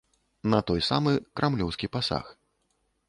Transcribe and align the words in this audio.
На 0.53 0.61
той 0.71 0.79
самы 0.89 1.13
крамлёўскі 1.41 1.91
пасаг. 1.99 2.25